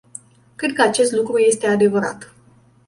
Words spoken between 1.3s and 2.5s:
este adevărat.